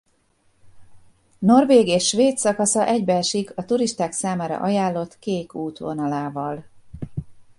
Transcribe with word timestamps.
Norvég 1.39 1.87
és 1.87 2.07
svéd 2.07 2.37
szakasza 2.37 2.85
egybeesik 2.85 3.51
a 3.57 3.65
turisták 3.65 4.11
számára 4.11 4.59
ajánlott 4.59 5.19
Kék 5.19 5.53
út 5.55 5.77
vonalával. 5.77 6.65